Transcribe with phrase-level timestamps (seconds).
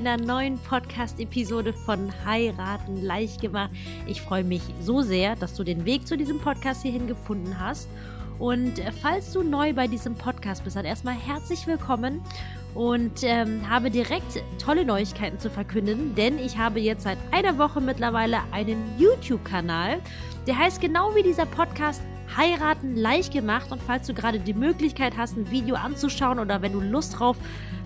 [0.00, 3.70] einer neuen Podcast-Episode von Heiraten leicht gemacht.
[4.06, 7.86] Ich freue mich so sehr, dass du den Weg zu diesem Podcast hierhin gefunden hast.
[8.38, 12.22] Und äh, falls du neu bei diesem Podcast bist, dann erstmal herzlich willkommen
[12.74, 17.82] und ähm, habe direkt tolle Neuigkeiten zu verkünden, denn ich habe jetzt seit einer Woche
[17.82, 19.98] mittlerweile einen YouTube-Kanal.
[20.46, 22.00] Der heißt genau wie dieser Podcast
[22.36, 23.70] Heiraten leicht gemacht.
[23.70, 27.36] Und falls du gerade die Möglichkeit hast, ein Video anzuschauen oder wenn du Lust drauf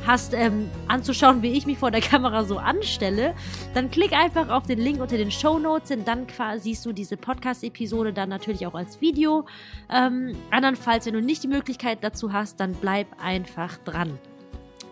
[0.06, 3.34] hast, ähm, anzuschauen, wie ich mich vor der Kamera so anstelle,
[3.74, 6.26] dann klick einfach auf den Link unter den Show Notes und dann
[6.58, 9.46] siehst du diese Podcast-Episode dann natürlich auch als Video.
[9.90, 14.18] Ähm, andernfalls, wenn du nicht die Möglichkeit dazu hast, dann bleib einfach dran.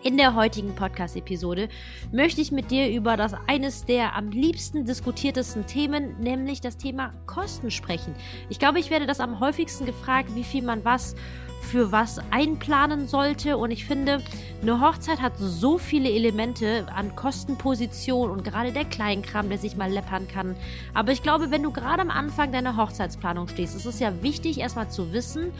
[0.03, 1.69] In der heutigen Podcast-Episode
[2.11, 7.13] möchte ich mit dir über das eines der am liebsten diskutiertesten Themen, nämlich das Thema
[7.25, 8.13] Kosten sprechen.
[8.49, 11.15] Ich glaube, ich werde das am häufigsten gefragt, wie viel man was
[11.63, 13.57] für was einplanen sollte.
[13.57, 14.21] Und ich finde,
[14.61, 19.91] eine Hochzeit hat so viele Elemente an Kostenposition und gerade der Kleinkram, der sich mal
[19.91, 20.55] läppern kann.
[20.93, 24.59] Aber ich glaube, wenn du gerade am Anfang deiner Hochzeitsplanung stehst, ist es ja wichtig,
[24.59, 25.51] erstmal zu wissen,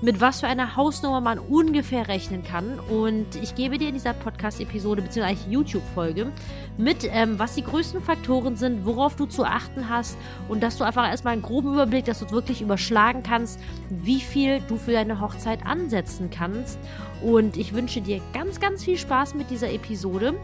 [0.00, 2.78] mit was für einer Hausnummer man ungefähr rechnen kann.
[2.78, 5.36] Und ich gebe dir in dieser Podcast-Episode bzw.
[5.50, 6.32] YouTube-Folge
[6.76, 10.16] mit, ähm, was die größten Faktoren sind, worauf du zu achten hast
[10.48, 13.58] und dass du einfach erstmal einen groben Überblick, dass du wirklich überschlagen kannst,
[13.90, 16.78] wie viel du für deine Hochzeit ansetzen kannst.
[17.22, 20.34] Und ich wünsche dir ganz, ganz viel Spaß mit dieser Episode.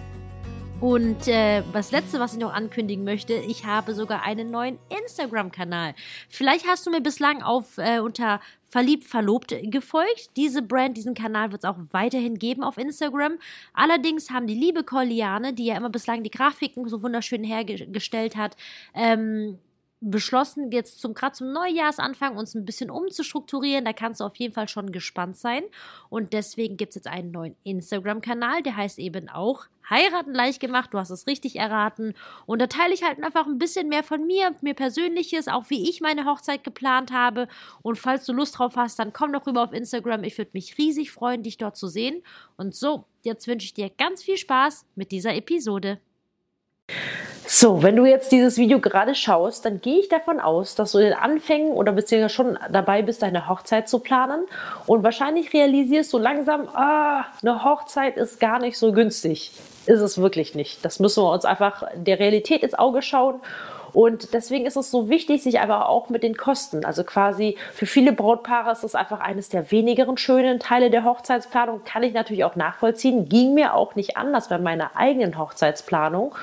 [0.81, 5.95] Und äh, das letzte, was ich noch ankündigen möchte, ich habe sogar einen neuen Instagram-Kanal.
[6.29, 8.41] Vielleicht hast du mir bislang auf äh, unter
[8.75, 10.31] verliebt verlobt gefolgt.
[10.37, 13.39] Diese Brand, diesen Kanal wird es auch weiterhin geben auf Instagram.
[13.73, 18.57] Allerdings haben die liebe Colliane, die ja immer bislang die Grafiken so wunderschön hergestellt hat,
[18.93, 19.61] ähm,
[20.11, 23.85] beschlossen, jetzt zum gerade zum Neujahresanfang uns ein bisschen umzustrukturieren.
[23.85, 25.63] Da kannst du auf jeden Fall schon gespannt sein.
[26.09, 30.95] Und deswegen gibt es jetzt einen neuen Instagram-Kanal, der heißt eben auch Heiraten leicht gemacht.
[30.95, 32.15] Du hast es richtig erraten.
[32.47, 35.89] Und da teile ich halt einfach ein bisschen mehr von mir, mir Persönliches, auch wie
[35.89, 37.49] ich meine Hochzeit geplant habe.
[37.83, 40.25] Und falls du Lust drauf hast, dann komm doch rüber auf Instagram.
[40.25, 42.23] Ich würde mich riesig freuen, dich dort zu sehen.
[42.57, 46.01] Und so, jetzt wünsche ich dir ganz viel Spaß mit dieser Episode.
[47.57, 50.99] So, wenn du jetzt dieses Video gerade schaust, dann gehe ich davon aus, dass du
[50.99, 54.47] in den Anfängen oder beziehungsweise schon dabei bist, deine Hochzeit zu planen
[54.87, 59.53] und wahrscheinlich realisierst du langsam, ah, eine Hochzeit ist gar nicht so günstig.
[59.87, 60.85] Ist es wirklich nicht.
[60.85, 63.41] Das müssen wir uns einfach der Realität ins Auge schauen
[63.95, 67.87] und deswegen ist es so wichtig, sich aber auch mit den Kosten, also quasi für
[67.87, 72.43] viele Brautpaare ist das einfach eines der wenigeren schönen Teile der Hochzeitsplanung, kann ich natürlich
[72.43, 76.35] auch nachvollziehen, ging mir auch nicht anders bei meiner eigenen Hochzeitsplanung.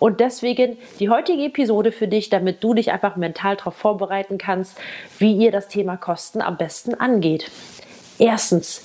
[0.00, 4.76] Und deswegen die heutige Episode für dich, damit du dich einfach mental darauf vorbereiten kannst,
[5.18, 7.50] wie ihr das Thema Kosten am besten angeht.
[8.18, 8.82] Erstens,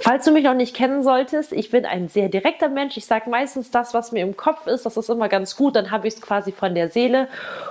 [0.00, 2.96] Falls du mich noch nicht kennen solltest, ich bin ein sehr direkter Mensch.
[2.96, 4.86] Ich sage meistens das, was mir im Kopf ist.
[4.86, 5.76] Das ist immer ganz gut.
[5.76, 7.28] Dann habe ich es quasi von der Seele.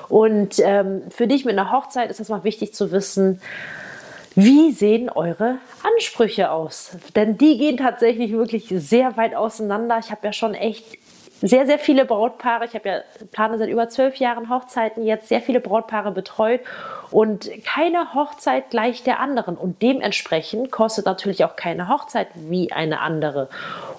[0.09, 3.41] Und ähm, für dich mit einer Hochzeit ist es mal wichtig zu wissen,
[4.35, 6.91] wie sehen eure Ansprüche aus?
[7.15, 9.97] Denn die gehen tatsächlich wirklich sehr weit auseinander.
[9.99, 10.97] Ich habe ja schon echt
[11.41, 12.65] sehr, sehr viele Brautpaare.
[12.65, 16.61] Ich habe ja plane seit über zwölf Jahren Hochzeiten jetzt sehr viele Brautpaare betreut
[17.15, 19.55] und keine Hochzeit gleich der anderen.
[19.55, 23.47] Und dementsprechend kostet natürlich auch keine Hochzeit wie eine andere.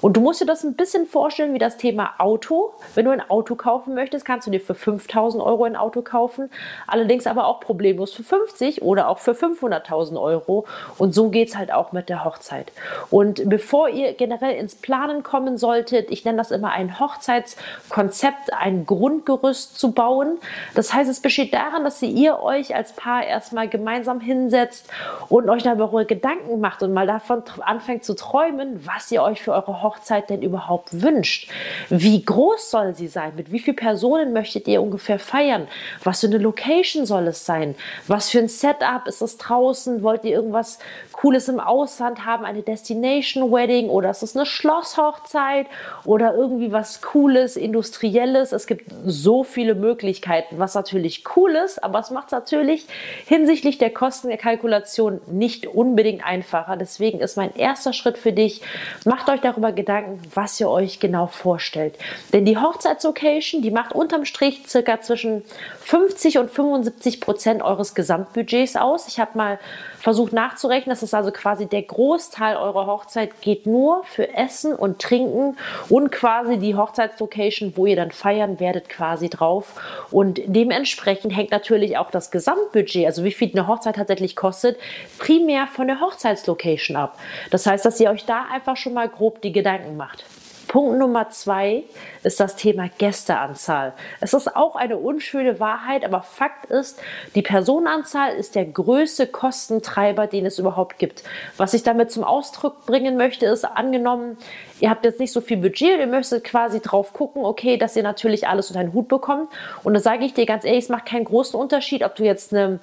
[0.02, 2.74] Und du musst dir das ein bisschen vorstellen wie das Thema Auto.
[2.94, 6.50] Wenn du ein Auto kaufen möchtest, kannst du dir für 5000 Euro ein Auto kaufen.
[6.86, 10.66] Allerdings aber auch problemlos für 50 oder auch für 500.000 Euro.
[10.98, 12.70] Und so geht es halt auch mit der Hochzeit.
[13.08, 18.84] Und bevor ihr generell ins Planen kommen solltet, ich nenne das immer ein Hochzeitskonzept, ein
[18.84, 20.36] Grundgerüst zu bauen.
[20.74, 24.88] Das heißt, es besteht daran, dass ihr euch als Paar Paar erstmal gemeinsam hinsetzt
[25.28, 29.52] und euch darüber Gedanken macht und mal davon anfängt zu träumen, was ihr euch für
[29.52, 31.48] eure Hochzeit denn überhaupt wünscht.
[31.88, 33.34] Wie groß soll sie sein?
[33.36, 35.68] Mit wie vielen Personen möchtet ihr ungefähr feiern?
[36.02, 37.76] Was für eine Location soll es sein?
[38.08, 40.02] Was für ein Setup ist es draußen?
[40.02, 40.80] Wollt ihr irgendwas
[41.16, 42.44] Cooles im Ausland haben?
[42.44, 45.66] Eine Destination Wedding oder ist es eine Schlosshochzeit
[46.04, 48.52] oder irgendwie was Cooles, Industrielles?
[48.52, 52.86] Es gibt so viele Möglichkeiten, was natürlich cool ist, aber es macht es natürlich
[53.26, 56.76] hinsichtlich der Kostenkalkulation nicht unbedingt einfacher.
[56.76, 58.60] Deswegen ist mein erster Schritt für dich,
[59.04, 61.94] macht euch darüber Gedanken, was ihr euch genau vorstellt.
[62.32, 65.44] Denn die Hochzeitslocation, die macht unterm Strich circa zwischen
[65.80, 69.08] 50 und 75 Prozent eures Gesamtbudgets aus.
[69.08, 69.58] Ich habe mal
[69.98, 75.00] versucht nachzurechnen, das ist also quasi der Großteil eurer Hochzeit geht nur für Essen und
[75.00, 75.56] Trinken
[75.88, 79.80] und quasi die Hochzeitslocation, wo ihr dann feiern werdet, quasi drauf.
[80.10, 84.78] Und dementsprechend hängt natürlich auch das Gesamtbudget, also wie viel eine Hochzeit tatsächlich kostet,
[85.18, 87.18] primär von der Hochzeitslocation ab.
[87.50, 90.24] Das heißt, dass ihr euch da einfach schon mal grob die Gedanken macht.
[90.68, 91.84] Punkt Nummer zwei
[92.22, 93.92] ist das Thema Gästeanzahl.
[94.20, 97.00] Es ist auch eine unschöne Wahrheit, aber Fakt ist,
[97.34, 101.22] die Personenanzahl ist der größte Kostentreiber, den es überhaupt gibt.
[101.56, 104.36] Was ich damit zum Ausdruck bringen möchte, ist angenommen,
[104.80, 108.02] ihr habt jetzt nicht so viel Budget, ihr möchtet quasi drauf gucken, okay, dass ihr
[108.02, 109.48] natürlich alles unter einen Hut bekommt.
[109.84, 112.52] Und da sage ich dir ganz ehrlich, es macht keinen großen Unterschied, ob du jetzt
[112.52, 112.80] eine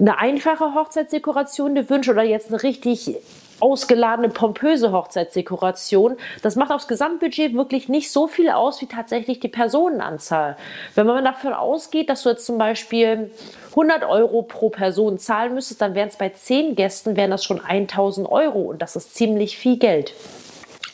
[0.00, 3.16] eine einfache Hochzeitsdekoration dir wünschst oder jetzt eine richtig
[3.60, 6.16] ausgeladene, pompöse Hochzeitsdekoration.
[6.42, 10.56] Das macht aufs Gesamtbudget wirklich nicht so viel aus wie tatsächlich die Personenanzahl.
[10.94, 13.30] Wenn man davon ausgeht, dass du jetzt zum Beispiel
[13.70, 17.60] 100 Euro pro Person zahlen müsstest, dann wären es bei 10 Gästen, wären das schon
[17.60, 20.14] 1000 Euro und das ist ziemlich viel Geld.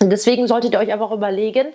[0.00, 1.68] Und deswegen solltet ihr euch einfach überlegen,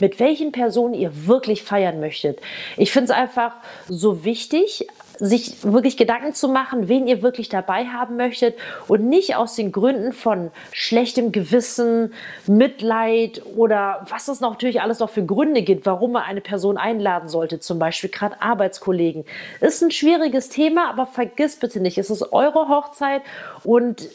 [0.00, 2.40] mit welchen Personen ihr wirklich feiern möchtet.
[2.76, 3.52] Ich finde es einfach
[3.88, 8.56] so wichtig, sich wirklich Gedanken zu machen, wen ihr wirklich dabei haben möchtet
[8.88, 12.12] und nicht aus den Gründen von schlechtem Gewissen,
[12.46, 17.28] Mitleid oder was es natürlich alles noch für Gründe gibt, warum man eine Person einladen
[17.28, 19.24] sollte, zum Beispiel gerade Arbeitskollegen.
[19.60, 23.22] Ist ein schwieriges Thema, aber vergisst bitte nicht, es ist eure Hochzeit
[23.64, 24.08] und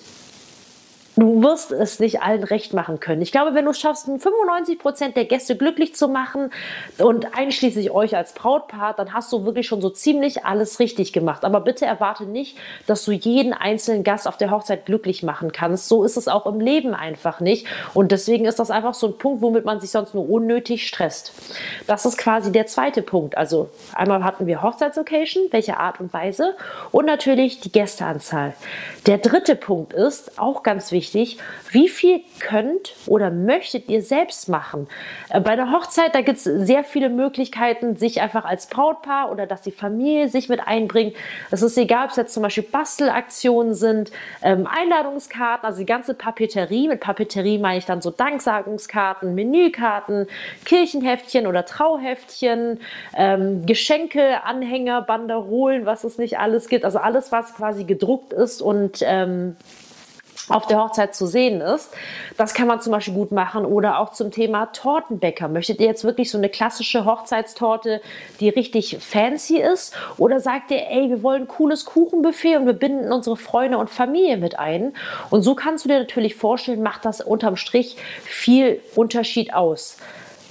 [1.15, 3.21] du wirst es nicht allen recht machen können.
[3.21, 6.51] Ich glaube, wenn du schaffst, 95 Prozent der Gäste glücklich zu machen
[6.97, 11.43] und einschließlich euch als Brautpaar, dann hast du wirklich schon so ziemlich alles richtig gemacht.
[11.43, 15.87] Aber bitte erwarte nicht, dass du jeden einzelnen Gast auf der Hochzeit glücklich machen kannst.
[15.87, 17.67] So ist es auch im Leben einfach nicht.
[17.93, 21.33] Und deswegen ist das einfach so ein Punkt, womit man sich sonst nur unnötig stresst.
[21.87, 23.37] Das ist quasi der zweite Punkt.
[23.37, 26.55] Also einmal hatten wir Hochzeitslocation, welche Art und Weise
[26.91, 28.53] und natürlich die Gästeanzahl.
[29.07, 31.38] Der dritte Punkt ist auch ganz wichtig wichtig,
[31.71, 34.88] wie viel könnt oder möchtet ihr selbst machen.
[35.30, 39.48] Äh, bei der Hochzeit, da gibt es sehr viele Möglichkeiten, sich einfach als Brautpaar oder
[39.48, 41.15] dass die Familie sich mit einbringt.
[41.50, 44.12] Es ist egal, ob es jetzt zum Beispiel Bastelaktionen sind,
[44.44, 46.88] ähm, Einladungskarten, also die ganze Papeterie.
[46.88, 50.27] Mit Papeterie meine ich dann so Danksagungskarten, Menükarten,
[50.65, 52.80] Kirchenheftchen oder Trauheftchen,
[53.18, 56.86] ähm, Geschenke, Anhänger, Banderolen, was es nicht alles gibt.
[56.86, 59.56] Also alles, was quasi gedruckt ist und ähm,
[60.49, 61.91] auf der Hochzeit zu sehen ist.
[62.38, 63.65] Das kann man zum Beispiel gut machen.
[63.65, 65.47] Oder auch zum Thema Tortenbäcker.
[65.47, 68.01] Möchtet ihr jetzt wirklich so eine klassische Hochzeitstorte,
[68.39, 69.93] die richtig fancy ist?
[70.17, 73.89] Oder sagt ihr, ey, wir wollen ein cooles Kuchenbuffet und wir binden unsere Freunde und
[73.89, 74.93] Familie mit ein?
[75.29, 79.97] Und so kannst du dir natürlich vorstellen, macht das unterm Strich viel Unterschied aus.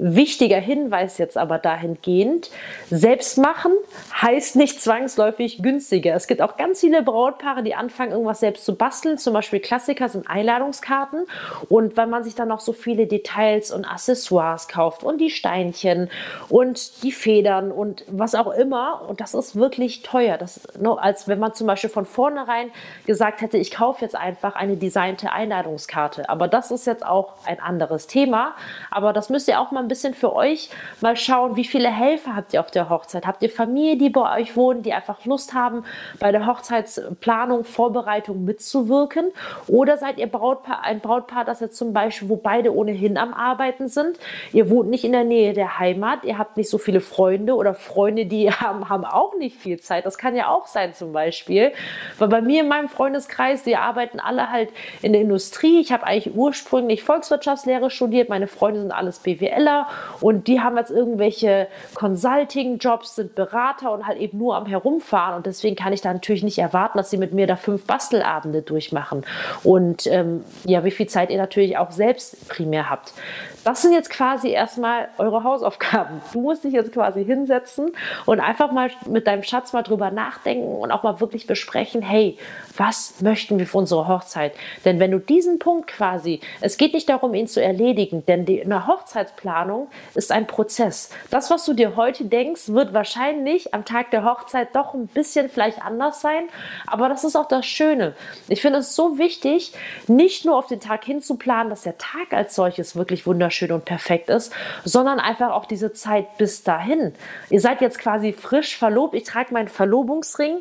[0.01, 2.51] Wichtiger Hinweis jetzt aber dahingehend,
[2.91, 3.73] selbst machen
[4.21, 6.15] heißt nicht zwangsläufig günstiger.
[6.15, 9.19] Es gibt auch ganz viele Brautpaare, die anfangen, irgendwas selbst zu basteln.
[9.19, 11.27] Zum Beispiel Klassiker sind Einladungskarten.
[11.69, 16.11] Und weil man sich dann noch so viele Details und Accessoires kauft und die Steinchen
[16.49, 19.03] und die Federn und was auch immer.
[19.07, 20.39] Und das ist wirklich teuer.
[20.39, 22.71] Das, ne, als wenn man zum Beispiel von vornherein
[23.07, 26.31] gesagt hätte, ich kaufe jetzt einfach eine designte Einladungskarte.
[26.31, 28.55] Aber das ist jetzt auch ein anderes Thema.
[28.91, 30.71] Aber das müsst ihr auch mal bisschen für euch
[31.03, 33.27] mal schauen, wie viele Helfer habt ihr auf der Hochzeit?
[33.27, 35.85] Habt ihr Familie, die bei euch wohnen, die einfach Lust haben,
[36.19, 39.33] bei der Hochzeitsplanung, Vorbereitung mitzuwirken?
[39.67, 43.89] Oder seid ihr Brautpaar, ein Brautpaar, das jetzt zum Beispiel, wo beide ohnehin am Arbeiten
[43.89, 44.19] sind?
[44.53, 47.75] Ihr wohnt nicht in der Nähe der Heimat, ihr habt nicht so viele Freunde oder
[47.75, 50.07] Freunde, die haben, haben auch nicht viel Zeit.
[50.07, 51.73] Das kann ja auch sein zum Beispiel.
[52.19, 54.71] Weil bei mir in meinem Freundeskreis, die arbeiten alle halt
[55.03, 55.81] in der Industrie.
[55.81, 58.29] Ich habe eigentlich ursprünglich Volkswirtschaftslehre studiert.
[58.29, 59.80] Meine Freunde sind alles BWLer
[60.21, 65.47] und die haben jetzt irgendwelche Consulting-Jobs, sind Berater und halt eben nur am Herumfahren und
[65.47, 69.25] deswegen kann ich da natürlich nicht erwarten, dass sie mit mir da fünf Bastelabende durchmachen
[69.65, 73.13] und ähm, ja, wie viel Zeit ihr natürlich auch selbst primär habt.
[73.63, 76.23] Das sind jetzt quasi erstmal eure Hausaufgaben.
[76.33, 77.93] Du musst dich jetzt quasi hinsetzen
[78.25, 82.39] und einfach mal mit deinem Schatz mal drüber nachdenken und auch mal wirklich besprechen, hey,
[82.79, 84.55] was möchten wir für unsere Hochzeit?
[84.87, 88.63] Denn wenn du diesen Punkt quasi, es geht nicht darum, ihn zu erledigen, denn die,
[88.63, 91.11] eine Hochzeitsplanung ist ein Prozess.
[91.31, 95.51] Das, was du dir heute denkst, wird wahrscheinlich am Tag der Hochzeit doch ein bisschen
[95.51, 96.45] vielleicht anders sein,
[96.87, 98.15] aber das ist auch das Schöne.
[98.49, 99.75] Ich finde es so wichtig,
[100.07, 104.31] nicht nur auf den Tag hinzuplanen, dass der Tag als solches wirklich wunderschön und perfekt
[104.31, 104.53] ist,
[104.85, 107.15] sondern einfach auch diese Zeit bis dahin.
[107.51, 109.15] Ihr seid jetzt quasi frisch verlobt.
[109.15, 110.59] Ich trage meinen Verlobungsring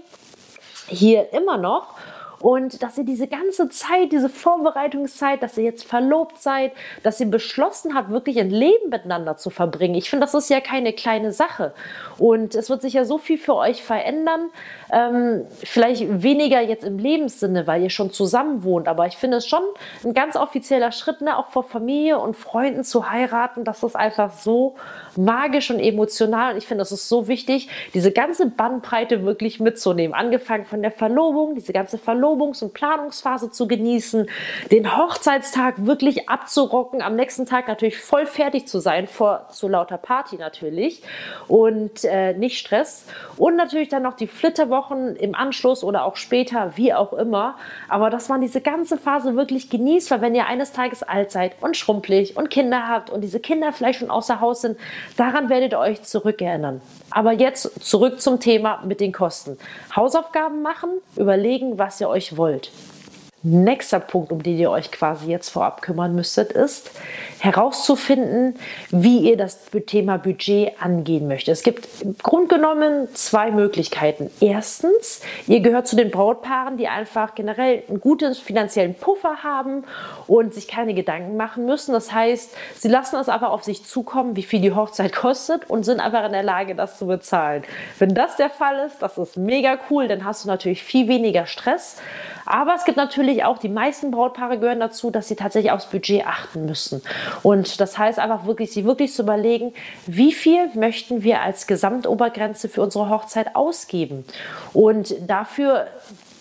[0.88, 1.96] hier immer noch
[2.40, 6.72] und dass ihr diese ganze Zeit, diese Vorbereitungszeit, dass ihr jetzt verlobt seid,
[7.04, 9.96] dass ihr beschlossen habt, wirklich ein Leben miteinander zu verbringen.
[9.96, 11.74] Ich finde, das ist ja keine kleine Sache.
[12.18, 14.50] Und es wird sich ja so viel für euch verändern.
[14.92, 18.88] Ähm, vielleicht weniger jetzt im Lebenssinne, weil ihr schon zusammen wohnt.
[18.88, 19.64] Aber ich finde es schon
[20.04, 23.64] ein ganz offizieller Schritt, ne, auch vor Familie und Freunden zu heiraten.
[23.64, 24.76] Das ist einfach so
[25.16, 26.54] magisch und emotional.
[26.54, 30.14] Und ich finde, es ist so wichtig, diese ganze Bandbreite wirklich mitzunehmen.
[30.14, 34.30] Angefangen von der Verlobung, diese ganze Verlobung Verlobungs- und Planungsphase zu genießen,
[34.72, 39.98] den Hochzeitstag wirklich abzurocken, am nächsten Tag natürlich voll fertig zu sein, vor zu lauter
[39.98, 41.02] Party natürlich
[41.48, 43.06] und äh, nicht Stress.
[43.38, 44.28] Und natürlich dann noch die
[44.80, 47.56] Flitterwochen im Anschluss oder auch später, wie auch immer.
[47.88, 51.54] Aber dass man diese ganze Phase wirklich genießt, weil wenn ihr eines Tages alt seid
[51.62, 54.78] und schrumpelig und Kinder habt und diese Kinder vielleicht schon außer Haus sind,
[55.18, 56.82] daran werdet ihr euch zurückerinnern.
[57.12, 59.58] Aber jetzt zurück zum Thema mit den Kosten.
[59.96, 62.72] Hausaufgaben machen, überlegen, was ihr euch wollt.
[63.42, 66.92] Nächster Punkt, um den ihr euch quasi jetzt vorab kümmern müsstet, ist
[67.40, 71.54] herauszufinden, wie ihr das Thema Budget angehen möchtet.
[71.54, 74.30] Es gibt im Grunde genommen zwei Möglichkeiten.
[74.42, 79.86] Erstens, ihr gehört zu den Brautpaaren, die einfach generell einen guten finanziellen Puffer haben
[80.28, 81.94] und sich keine Gedanken machen müssen.
[81.94, 85.84] Das heißt, sie lassen es aber auf sich zukommen, wie viel die Hochzeit kostet und
[85.84, 87.64] sind einfach in der Lage, das zu bezahlen.
[88.00, 91.46] Wenn das der Fall ist, das ist mega cool, dann hast du natürlich viel weniger
[91.46, 91.96] Stress.
[92.50, 96.26] Aber es gibt natürlich auch, die meisten Brautpaare gehören dazu, dass sie tatsächlich aufs Budget
[96.26, 97.04] achten müssen.
[97.44, 99.72] Und das heißt einfach wirklich, sie wirklich zu überlegen,
[100.08, 104.26] wie viel möchten wir als Gesamtobergrenze für unsere Hochzeit ausgeben.
[104.74, 105.86] Und dafür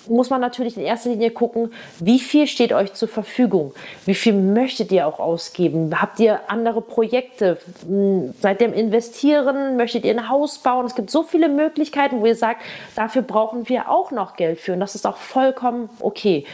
[0.09, 3.73] muss man natürlich in erster Linie gucken, wie viel steht euch zur Verfügung?
[4.05, 6.01] Wie viel möchtet ihr auch ausgeben?
[6.01, 7.59] Habt ihr andere Projekte?
[7.87, 9.77] Hm, seid ihr im Investieren?
[9.77, 10.87] Möchtet ihr ein Haus bauen?
[10.87, 12.63] Es gibt so viele Möglichkeiten, wo ihr sagt,
[12.95, 14.73] dafür brauchen wir auch noch Geld für.
[14.73, 16.45] Und das ist auch vollkommen okay.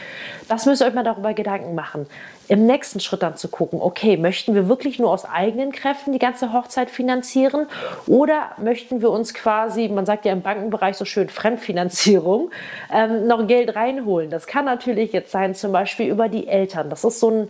[0.47, 2.07] Das müsst ihr euch mal darüber Gedanken machen
[2.47, 6.19] im nächsten Schritt dann zu gucken, okay, möchten wir wirklich nur aus eigenen Kräften die
[6.19, 7.67] ganze Hochzeit finanzieren
[8.07, 12.51] oder möchten wir uns quasi, man sagt ja im Bankenbereich so schön Fremdfinanzierung,
[12.93, 14.29] ähm, noch Geld reinholen.
[14.29, 16.89] Das kann natürlich jetzt sein, zum Beispiel über die Eltern.
[16.89, 17.47] Das ist so ein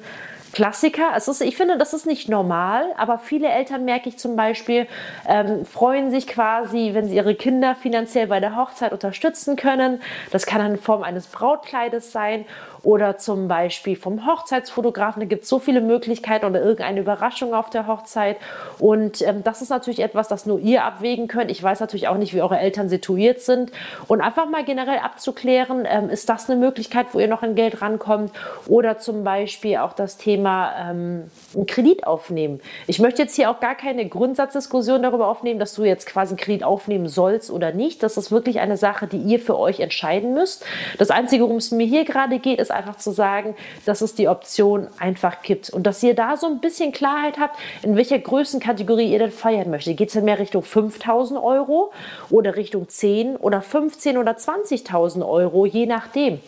[0.55, 1.11] Klassiker.
[1.17, 4.87] Es ist, ich finde, das ist nicht normal, aber viele Eltern, merke ich zum Beispiel,
[5.27, 10.01] ähm, freuen sich quasi, wenn sie ihre Kinder finanziell bei der Hochzeit unterstützen können.
[10.31, 12.45] Das kann in Form eines Brautkleides sein
[12.85, 15.19] oder zum Beispiel vom Hochzeitsfotografen.
[15.19, 18.37] Da gibt es so viele Möglichkeiten oder irgendeine Überraschung auf der Hochzeit.
[18.77, 21.49] Und ähm, das ist natürlich etwas, das nur ihr abwägen könnt.
[21.49, 23.71] Ich weiß natürlich auch nicht, wie eure Eltern situiert sind.
[24.07, 27.81] Und einfach mal generell abzuklären, ähm, ist das eine Möglichkeit, wo ihr noch an Geld
[27.81, 28.31] rankommt?
[28.67, 31.23] Oder zum Beispiel auch das Thema ähm,
[31.55, 32.61] einen Kredit aufnehmen.
[32.85, 36.37] Ich möchte jetzt hier auch gar keine Grundsatzdiskussion darüber aufnehmen, dass du jetzt quasi einen
[36.37, 38.03] Kredit aufnehmen sollst oder nicht.
[38.03, 40.63] Das ist wirklich eine Sache, die ihr für euch entscheiden müsst.
[40.99, 43.55] Das Einzige, worum es mir hier gerade geht, ist einfach zu sagen,
[43.85, 47.57] dass es die Option einfach gibt und dass ihr da so ein bisschen Klarheit habt,
[47.81, 49.97] in welcher Größenkategorie ihr denn feiern möchtet.
[49.97, 51.91] Geht es denn mehr Richtung 5000 Euro
[52.29, 56.39] oder Richtung 10 oder 15 oder 20.000 Euro, je nachdem.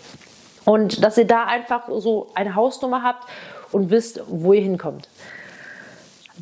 [0.65, 3.27] Und dass ihr da einfach so eine Hausnummer habt
[3.71, 5.07] und wisst, wo ihr hinkommt.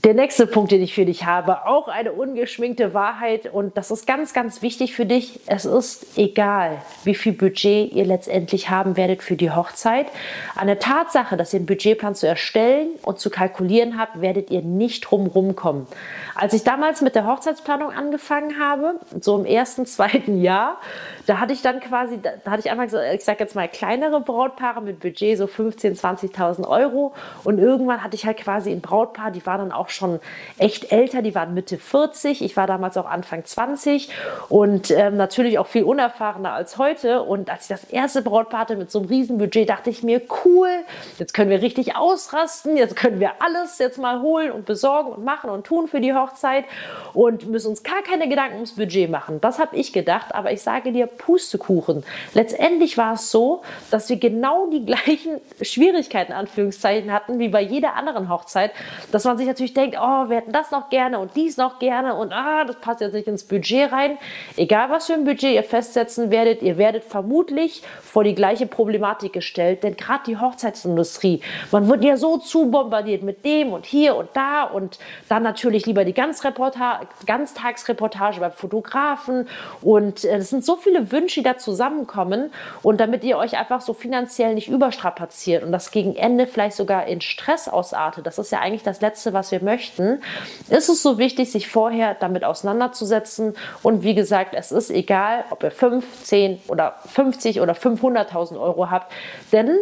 [0.03, 4.05] Der nächste Punkt, den ich für dich habe, auch eine ungeschminkte Wahrheit und das ist
[4.05, 5.39] ganz, ganz wichtig für dich.
[5.45, 10.07] Es ist egal, wie viel Budget ihr letztendlich haben werdet für die Hochzeit.
[10.55, 14.61] An der Tatsache, dass ihr einen Budgetplan zu erstellen und zu kalkulieren habt, werdet ihr
[14.61, 15.87] nicht drumherum kommen.
[16.35, 20.77] Als ich damals mit der Hochzeitsplanung angefangen habe, so im ersten, zweiten Jahr,
[21.25, 24.21] da hatte ich dann quasi, da, hatte ich einfach gesagt, ich sage jetzt mal kleinere
[24.21, 25.99] Brautpaare mit Budget so 15.000,
[26.31, 27.13] 20.000 Euro.
[27.43, 30.19] Und irgendwann hatte ich halt quasi ein Brautpaar, die war dann auch schon
[30.57, 34.09] echt älter, die waren Mitte 40, ich war damals auch Anfang 20
[34.49, 37.23] und ähm, natürlich auch viel unerfahrener als heute.
[37.23, 40.21] Und als ich das erste Brautpaar hatte mit so einem riesen Budget, dachte ich mir,
[40.45, 40.69] cool,
[41.17, 45.25] jetzt können wir richtig ausrasten, jetzt können wir alles jetzt mal holen und besorgen und
[45.25, 46.65] machen und tun für die Hochzeit
[47.13, 49.41] und müssen uns gar keine Gedanken ums Budget machen.
[49.41, 52.03] Das habe ich gedacht, aber ich sage dir, Pustekuchen.
[52.33, 57.95] Letztendlich war es so, dass wir genau die gleichen Schwierigkeiten, Anführungszeichen, hatten wie bei jeder
[57.95, 58.71] anderen Hochzeit,
[59.11, 62.15] dass man sich natürlich denkt, oh, wir hätten das noch gerne und dies noch gerne
[62.15, 64.17] und ah, das passt jetzt nicht ins Budget rein.
[64.57, 69.33] Egal, was für ein Budget ihr festsetzen werdet, ihr werdet vermutlich vor die gleiche Problematik
[69.33, 71.41] gestellt, denn gerade die Hochzeitsindustrie,
[71.71, 75.85] man wird ja so zu bombardiert mit dem und hier und da und dann natürlich
[75.85, 79.47] lieber die Ganztagsreportage beim Fotografen
[79.81, 83.81] und äh, es sind so viele Wünsche, die da zusammenkommen und damit ihr euch einfach
[83.81, 88.51] so finanziell nicht überstrapaziert und das gegen Ende vielleicht sogar in Stress ausartet, das ist
[88.51, 90.21] ja eigentlich das Letzte, was wir möchten,
[90.69, 93.55] ist es so wichtig, sich vorher damit auseinanderzusetzen.
[93.83, 98.89] Und wie gesagt, es ist egal, ob ihr 5, 10 oder 50 oder 500.000 Euro
[98.89, 99.11] habt,
[99.51, 99.77] denn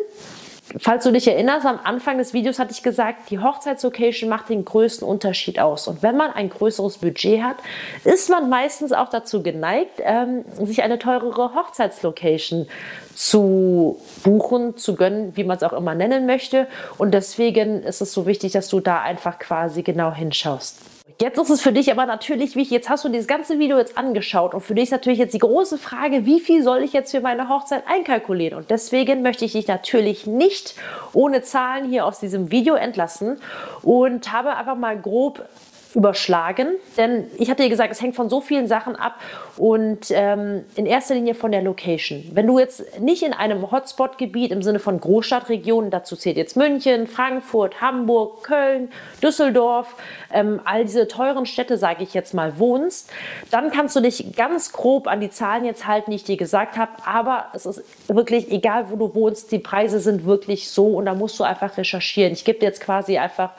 [0.80, 4.64] Falls du dich erinnerst, am Anfang des Videos hatte ich gesagt, die Hochzeitslocation macht den
[4.64, 5.90] größten Unterschied aus.
[5.90, 7.58] Und wenn man ein größeres Budget hat,
[8.06, 12.68] ist man meistens auch dazu geneigt, ähm, sich eine teurere Hochzeitslocation
[13.14, 16.68] zu buchen, zu gönnen, wie man es auch immer nennen möchte.
[16.98, 20.93] Und deswegen ist es so wichtig, dass du da einfach quasi genau hinschaust.
[21.22, 23.98] Jetzt ist es für dich aber natürlich wichtig, jetzt hast du dieses ganze Video jetzt
[23.98, 27.12] angeschaut und für dich ist natürlich jetzt die große Frage, wie viel soll ich jetzt
[27.12, 28.58] für meine Hochzeit einkalkulieren?
[28.58, 30.76] Und deswegen möchte ich dich natürlich nicht
[31.14, 33.40] ohne Zahlen hier aus diesem Video entlassen
[33.84, 35.46] und habe einfach mal grob
[35.96, 36.70] überschlagen.
[36.98, 39.16] Denn ich hatte dir gesagt, es hängt von so vielen Sachen ab
[39.58, 42.24] und ähm, in erster Linie von der Location.
[42.34, 47.08] Wenn du jetzt nicht in einem Hotspot-Gebiet im Sinne von Großstadtregionen, dazu zählt jetzt München,
[47.08, 48.90] Frankfurt, Hamburg, Köln,
[49.22, 49.96] Düsseldorf,
[50.32, 53.12] ähm, all diese teuren Städte, sage ich jetzt mal, wohnst,
[53.52, 56.78] dann kannst du dich ganz grob an die Zahlen jetzt halten, die ich dir gesagt
[56.78, 56.92] habe.
[57.06, 61.14] Aber es ist wirklich egal, wo du wohnst, die Preise sind wirklich so und da
[61.14, 62.34] musst du einfach recherchieren.
[62.34, 63.52] Ich gebe dir jetzt quasi einfach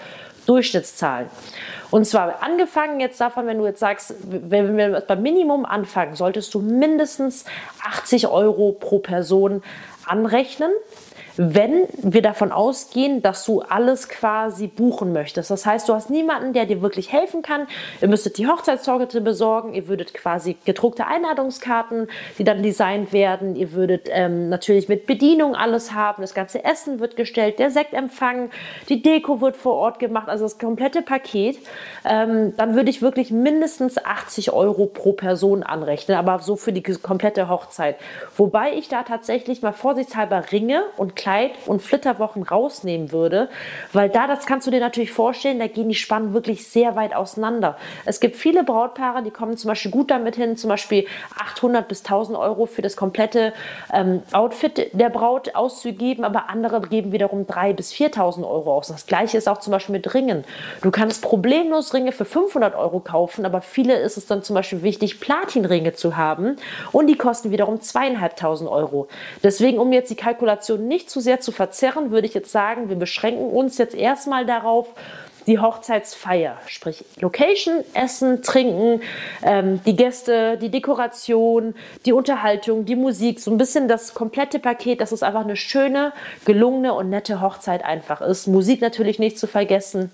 [0.47, 1.29] Durchschnittszahlen.
[1.95, 6.53] Und zwar angefangen jetzt davon, wenn du jetzt sagst, wenn wir beim Minimum anfangen, solltest
[6.53, 7.45] du mindestens
[7.85, 9.63] 80 Euro pro Person
[10.05, 10.73] anrechnen
[11.37, 15.51] wenn wir davon ausgehen, dass du alles quasi buchen möchtest.
[15.51, 17.67] Das heißt, du hast niemanden, der dir wirklich helfen kann.
[18.01, 23.57] Ihr müsstet die Hochzeitstorte besorgen, ihr würdet quasi gedruckte Einladungskarten, die dann designt werden.
[23.57, 26.23] Ihr würdet ähm, natürlich mit Bedienung alles haben.
[26.23, 28.51] Das ganze Essen wird gestellt, der Sektempfang,
[28.89, 31.59] die Deko wird vor Ort gemacht, also das komplette Paket.
[32.05, 36.83] Ähm, dann würde ich wirklich mindestens 80 Euro pro Person anrechnen, aber so für die
[36.83, 37.97] komplette Hochzeit.
[38.37, 43.49] Wobei ich da tatsächlich mal vorsichtshalber Ringe und Kleid und Flitterwochen rausnehmen würde,
[43.95, 47.17] weil da, das kannst du dir natürlich vorstellen, da gehen die Spannen wirklich sehr weit
[47.17, 47.79] auseinander.
[48.05, 51.07] Es gibt viele Brautpaare, die kommen zum Beispiel gut damit hin, zum Beispiel
[51.39, 53.55] 800 bis 1000 Euro für das komplette
[53.91, 58.89] ähm, Outfit der Braut auszugeben, aber andere geben wiederum 3 bis 4000 Euro aus.
[58.89, 60.45] Das gleiche ist auch zum Beispiel mit Ringen.
[60.83, 64.83] Du kannst problemlos Ringe für 500 Euro kaufen, aber viele ist es dann zum Beispiel
[64.83, 66.57] wichtig, Platinringe zu haben
[66.93, 69.09] und die kosten wiederum 2500 Euro.
[69.43, 72.97] Deswegen, um jetzt die Kalkulation nicht zu sehr zu verzerren, würde ich jetzt sagen, wir
[72.97, 74.89] beschränken uns jetzt erstmal darauf,
[75.47, 79.03] die Hochzeitsfeier, sprich Location, Essen, Trinken,
[79.43, 81.75] ähm, die Gäste, die Dekoration,
[82.07, 86.13] die Unterhaltung, die Musik, so ein bisschen das komplette Paket, dass es einfach eine schöne,
[86.45, 88.47] gelungene und nette Hochzeit einfach ist.
[88.47, 90.11] Musik natürlich nicht zu vergessen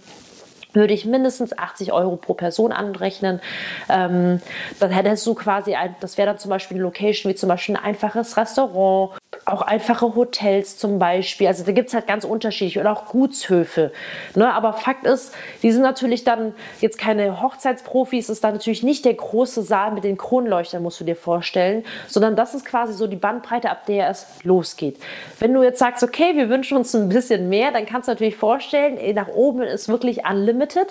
[0.72, 3.40] würde ich mindestens 80 Euro pro Person anrechnen.
[3.88, 4.40] Ähm,
[4.78, 7.76] dann hättest du quasi, ein, das wäre dann zum Beispiel eine Location wie zum Beispiel
[7.76, 9.18] ein einfaches Restaurant
[9.52, 11.46] auch einfache Hotels zum Beispiel.
[11.46, 13.92] Also da gibt es halt ganz unterschiedliche und auch Gutshöfe.
[14.34, 14.52] Ne?
[14.52, 19.14] Aber Fakt ist, die sind natürlich dann jetzt keine Hochzeitsprofis, ist dann natürlich nicht der
[19.14, 23.16] große Saal mit den Kronleuchtern, musst du dir vorstellen, sondern das ist quasi so die
[23.16, 24.98] Bandbreite, ab der es losgeht.
[25.38, 28.36] Wenn du jetzt sagst, okay, wir wünschen uns ein bisschen mehr, dann kannst du natürlich
[28.36, 30.88] vorstellen, nach oben ist wirklich unlimited.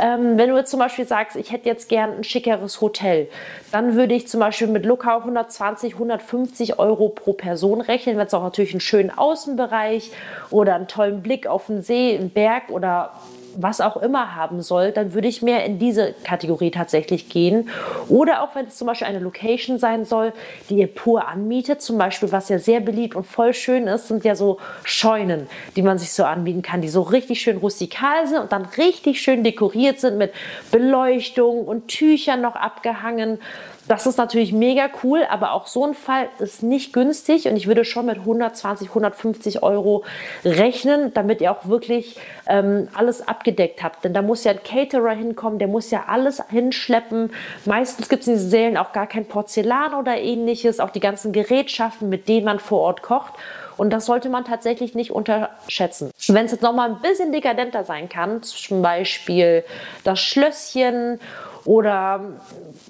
[0.00, 3.28] Ähm, wenn du jetzt zum Beispiel sagst, ich hätte jetzt gern ein schickeres Hotel,
[3.72, 8.34] dann würde ich zum Beispiel mit Lookout 120, 150 Euro pro Person rechnen, wenn es
[8.34, 10.10] auch natürlich einen schönen Außenbereich
[10.50, 13.12] oder einen tollen Blick auf den See, einen Berg oder
[13.58, 17.70] was auch immer haben soll, dann würde ich mehr in diese Kategorie tatsächlich gehen.
[18.08, 20.32] Oder auch wenn es zum Beispiel eine Location sein soll,
[20.68, 24.24] die ihr pur anmietet, zum Beispiel, was ja sehr beliebt und voll schön ist, sind
[24.24, 28.40] ja so Scheunen, die man sich so anbieten kann, die so richtig schön rustikal sind
[28.40, 30.32] und dann richtig schön dekoriert sind mit
[30.70, 33.38] Beleuchtung und Tüchern noch abgehangen.
[33.88, 37.68] Das ist natürlich mega cool, aber auch so ein Fall ist nicht günstig und ich
[37.68, 40.04] würde schon mit 120, 150 Euro
[40.44, 42.16] rechnen, damit ihr auch wirklich
[42.48, 44.04] ähm, alles abgedeckt habt.
[44.04, 47.32] Denn da muss ja ein Caterer hinkommen, der muss ja alles hinschleppen.
[47.64, 51.32] Meistens gibt es in diesen Sälen auch gar kein Porzellan oder ähnliches, auch die ganzen
[51.32, 53.34] Gerätschaften, mit denen man vor Ort kocht.
[53.76, 56.10] Und das sollte man tatsächlich nicht unterschätzen.
[56.28, 59.64] Wenn es jetzt nochmal ein bisschen dekadenter sein kann, zum Beispiel
[60.02, 61.20] das Schlösschen
[61.66, 62.20] oder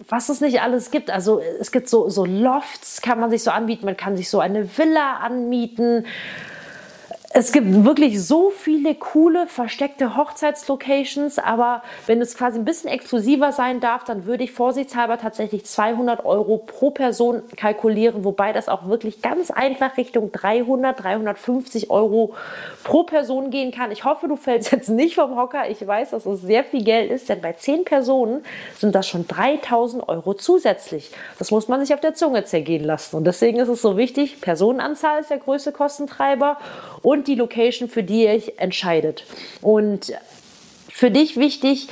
[0.09, 1.11] was es nicht alles gibt.
[1.11, 4.39] Also es gibt so, so Lofts, kann man sich so anbieten, man kann sich so
[4.39, 6.07] eine Villa anmieten
[7.38, 13.53] es gibt wirklich so viele coole versteckte Hochzeitslocations, aber wenn es quasi ein bisschen exklusiver
[13.53, 18.88] sein darf, dann würde ich vorsichtshalber tatsächlich 200 Euro pro Person kalkulieren, wobei das auch
[18.88, 22.33] wirklich ganz einfach Richtung 300, 350 Euro
[22.85, 23.90] pro Person gehen kann.
[23.90, 25.68] Ich hoffe, du fällst jetzt nicht vom Hocker.
[25.68, 28.44] Ich weiß, dass es sehr viel Geld ist, denn bei 10 Personen
[28.79, 31.11] sind das schon 3000 Euro zusätzlich.
[31.38, 33.14] Das muss man sich auf der Zunge zergehen lassen.
[33.14, 36.57] Und deswegen ist es so wichtig, Personenanzahl ist der größte Kostentreiber
[37.03, 39.25] und die Location, für die ihr euch entscheidet.
[39.61, 40.12] Und
[40.89, 41.89] für dich wichtig,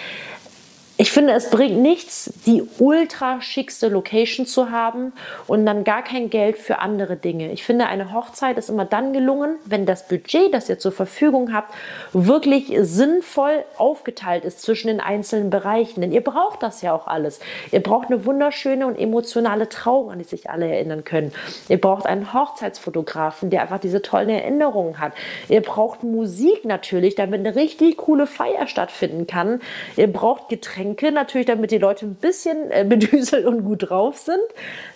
[0.96, 5.12] ich finde, es bringt nichts, die ultra schickste Location zu haben
[5.48, 7.50] und dann gar kein Geld für andere Dinge.
[7.50, 11.52] Ich finde, eine Hochzeit ist immer dann gelungen, wenn das Budget, das ihr zur Verfügung
[11.52, 11.74] habt,
[12.12, 16.00] wirklich sinnvoll aufgeteilt ist zwischen den einzelnen Bereichen.
[16.00, 17.40] Denn ihr braucht das ja auch alles.
[17.72, 21.32] Ihr braucht eine wunderschöne und emotionale Trauung, an die sich alle erinnern können.
[21.68, 25.12] Ihr braucht einen Hochzeitsfotografen, der einfach diese tollen Erinnerungen hat.
[25.48, 29.60] Ihr braucht Musik natürlich, damit eine richtig coole Feier stattfinden kann.
[29.96, 34.18] Ihr braucht Getränke Geschenke, natürlich damit die Leute ein bisschen äh, bedüselt und gut drauf
[34.18, 34.40] sind.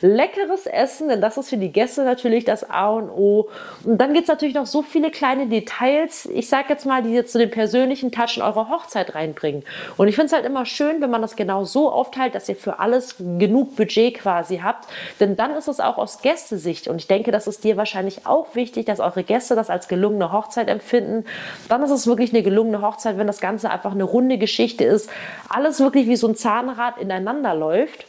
[0.03, 3.49] Leckeres Essen, denn das ist für die Gäste natürlich das A und O.
[3.85, 7.11] Und dann gibt es natürlich noch so viele kleine Details, ich sage jetzt mal, die
[7.11, 9.65] jetzt zu den persönlichen Touch in eure Hochzeit reinbringen.
[9.97, 12.57] Und ich finde es halt immer schön, wenn man das genau so aufteilt, dass ihr
[12.57, 14.89] für alles genug Budget quasi habt.
[15.21, 16.89] Denn dann ist es auch aus Gästesicht.
[16.89, 20.33] Und ich denke, das ist dir wahrscheinlich auch wichtig, dass eure Gäste das als gelungene
[20.33, 21.25] Hochzeit empfinden.
[21.69, 25.09] Dann ist es wirklich eine gelungene Hochzeit, wenn das Ganze einfach eine runde Geschichte ist.
[25.49, 28.07] Alles wirklich wie so ein Zahnrad ineinander läuft.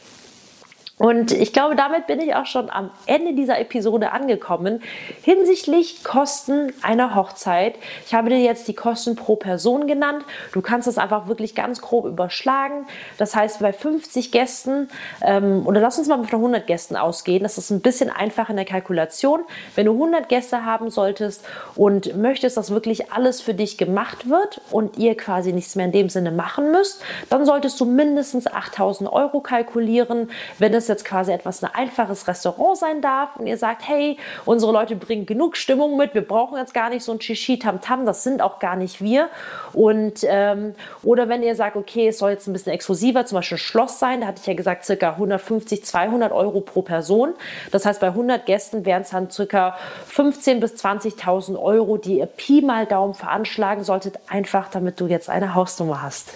[1.00, 4.82] Und ich glaube, damit bin ich auch schon am Ende dieser Episode angekommen
[5.22, 7.76] hinsichtlich Kosten einer Hochzeit.
[8.04, 10.26] Ich habe dir jetzt die Kosten pro Person genannt.
[10.52, 12.86] Du kannst das einfach wirklich ganz grob überschlagen.
[13.16, 14.90] Das heißt, bei 50 Gästen,
[15.22, 18.56] ähm, oder lass uns mal von 100 Gästen ausgehen, das ist ein bisschen einfach in
[18.56, 19.40] der Kalkulation.
[19.76, 21.42] Wenn du 100 Gäste haben solltest
[21.76, 25.92] und möchtest, dass wirklich alles für dich gemacht wird und ihr quasi nichts mehr in
[25.92, 30.28] dem Sinne machen müsst, dann solltest du mindestens 8000 Euro kalkulieren.
[30.58, 34.72] Wenn es jetzt quasi etwas ein einfaches Restaurant sein darf und ihr sagt, hey, unsere
[34.72, 38.04] Leute bringen genug Stimmung mit, wir brauchen jetzt gar nicht so ein Shishi Tam Tam,
[38.04, 39.28] das sind auch gar nicht wir.
[39.72, 43.56] Und ähm, oder wenn ihr sagt, okay, es soll jetzt ein bisschen exklusiver, zum Beispiel
[43.56, 47.34] ein Schloss sein, da hatte ich ja gesagt, circa 150, 200 Euro pro Person.
[47.70, 49.76] Das heißt, bei 100 Gästen wären es dann circa
[50.06, 55.30] 15 bis 20.000 Euro, die ihr Pi mal Daumen veranschlagen solltet, einfach damit du jetzt
[55.30, 56.34] eine Hausnummer hast.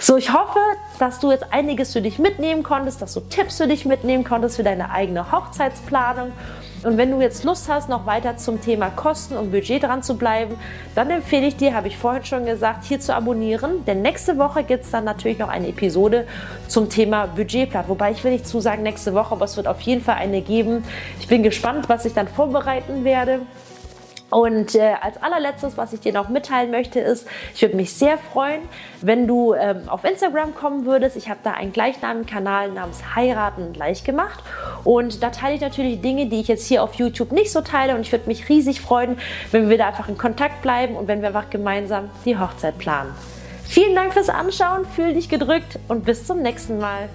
[0.00, 0.60] So, ich hoffe,
[0.98, 4.56] dass du jetzt einiges für dich mitnehmen konntest, dass du Tipps für dich mitnehmen konntest
[4.56, 6.32] für deine eigene Hochzeitsplanung.
[6.84, 10.16] Und wenn du jetzt Lust hast, noch weiter zum Thema Kosten und Budget dran zu
[10.16, 10.56] bleiben,
[10.94, 13.84] dann empfehle ich dir, habe ich vorhin schon gesagt, hier zu abonnieren.
[13.84, 16.26] Denn nächste Woche gibt es dann natürlich noch eine Episode
[16.68, 17.88] zum Thema Budgetplan.
[17.88, 20.84] Wobei ich will nicht zusagen nächste Woche, aber es wird auf jeden Fall eine geben.
[21.18, 23.40] Ich bin gespannt, was ich dann vorbereiten werde.
[24.30, 28.18] Und äh, als allerletztes, was ich dir noch mitteilen möchte, ist, ich würde mich sehr
[28.18, 28.60] freuen,
[29.00, 31.16] wenn du ähm, auf Instagram kommen würdest.
[31.16, 34.44] Ich habe da einen gleichnamigen Kanal namens Heiraten leicht gemacht.
[34.84, 37.94] Und da teile ich natürlich Dinge, die ich jetzt hier auf YouTube nicht so teile.
[37.94, 39.18] Und ich würde mich riesig freuen,
[39.50, 43.14] wenn wir da einfach in Kontakt bleiben und wenn wir einfach gemeinsam die Hochzeit planen.
[43.64, 47.08] Vielen Dank fürs Anschauen, fühl dich gedrückt und bis zum nächsten Mal.